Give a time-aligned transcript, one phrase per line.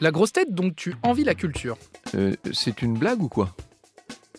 [0.00, 1.76] La grosse tête dont tu envies la culture.
[2.14, 3.54] Euh, c'est une blague ou quoi?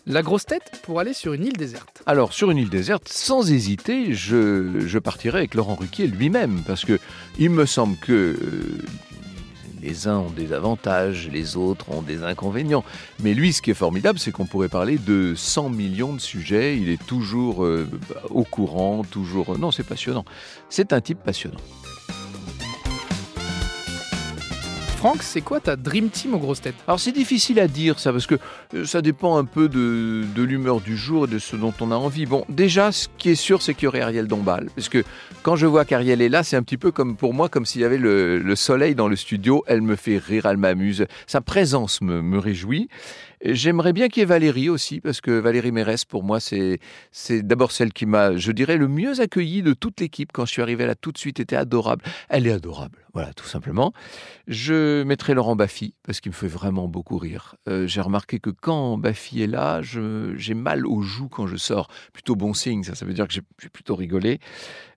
[0.06, 2.02] La grosse tête pour aller sur une île déserte.
[2.06, 6.84] Alors, sur une île déserte, sans hésiter, je, je partirai avec Laurent Ruquier lui-même, parce
[6.84, 6.98] que
[7.38, 8.78] il me semble que euh,
[9.80, 12.82] les uns ont des avantages, les autres ont des inconvénients.
[13.20, 16.76] Mais lui, ce qui est formidable, c'est qu'on pourrait parler de 100 millions de sujets.
[16.76, 17.88] Il est toujours euh,
[18.30, 19.56] au courant, toujours.
[19.56, 20.24] Non, c'est passionnant.
[20.68, 21.60] C'est un type passionnant.
[25.02, 26.76] Franck, c'est quoi ta Dream Team aux grosses têtes?
[26.86, 28.36] Alors c'est difficile à dire ça parce que
[28.72, 31.96] euh, ça dépend un peu de, l'humeur du jour et de ce dont on a
[31.96, 32.24] envie.
[32.24, 34.68] Bon, déjà, ce qui est sûr, c'est qu'il y aurait Ariel Dombal.
[34.76, 35.02] Parce que
[35.42, 37.80] quand je vois qu'Ariel est là, c'est un petit peu comme pour moi, comme s'il
[37.80, 39.64] y avait le, le soleil dans le studio.
[39.66, 41.04] Elle me fait rire, elle m'amuse.
[41.26, 42.88] Sa présence me, réjouit.
[43.44, 46.78] J'aimerais bien qu'il y ait Valérie aussi, parce que Valérie Mérès, pour moi, c'est
[47.42, 50.30] d'abord celle qui m'a, je dirais, le mieux accueilli de toute l'équipe.
[50.32, 52.04] Quand je suis arrivé là, tout de suite, était adorable.
[52.28, 53.92] Elle est adorable, voilà, tout simplement.
[54.46, 57.56] Je mettrai Laurent Baffy, parce qu'il me fait vraiment beaucoup rire.
[57.68, 61.56] Euh, J'ai remarqué que quand Baffy est là, je- j'ai mal aux joues quand je
[61.56, 61.88] sors.
[62.12, 64.38] Plutôt bon signe, ça, veut dire que j'ai plutôt rigolé.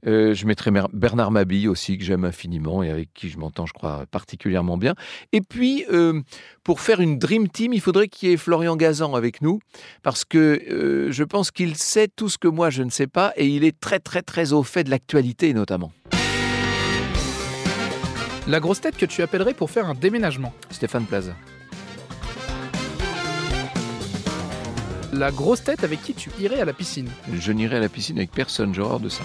[0.08, 3.74] Euh, je mettrai Bernard Mabille aussi, que j'aime infiniment et avec qui je m'entends, je
[3.74, 4.94] crois, particulièrement bien.
[5.32, 6.22] Et puis, euh,
[6.64, 9.60] pour faire une Dream Team, il faudrait qu'il y ait Florian Gazan avec nous,
[10.04, 13.48] parce que je pense qu'il sait tout ce que moi je ne sais pas, et
[13.48, 15.92] il est très très très au fait de l'actualité notamment.
[18.48, 20.54] La grosse tête que tu appellerais pour faire un déménagement.
[20.70, 21.36] Stéphane Plaza.
[25.14, 27.10] La grosse tête avec qui tu irais à la piscine.
[27.34, 29.24] Je n'irai à la piscine avec personne, j'ai horreur de ça.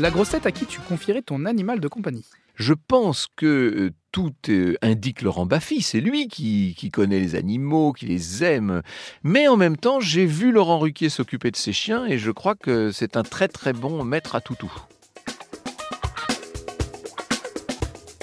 [0.00, 2.24] La grosse tête à qui tu confierais ton animal de compagnie.
[2.56, 7.36] Je pense que euh, tout euh, indique Laurent Baffy, c'est lui qui, qui connaît les
[7.36, 8.82] animaux, qui les aime.
[9.22, 12.56] Mais en même temps, j'ai vu Laurent Ruquier s'occuper de ses chiens et je crois
[12.56, 14.72] que c'est un très très bon maître à toutou.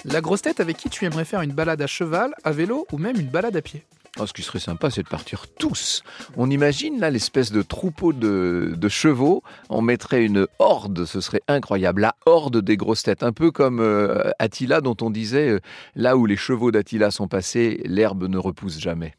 [0.09, 2.97] La grosse tête avec qui tu aimerais faire une balade à cheval, à vélo ou
[2.97, 3.83] même une balade à pied.
[4.19, 6.01] Oh, ce qui serait sympa, c'est de partir tous.
[6.37, 9.43] On imagine là l'espèce de troupeau de, chevaux.
[9.69, 12.01] On mettrait une horde, ce serait incroyable.
[12.01, 15.59] La horde des grosses têtes, un peu comme euh, Attila, dont on disait euh,
[15.95, 19.13] là où les chevaux d'Attila sont passés, l'herbe ne repousse jamais.